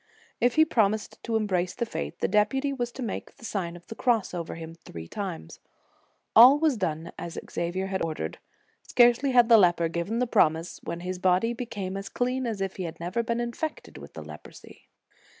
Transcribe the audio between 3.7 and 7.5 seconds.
of the Cross over him three times. All was done as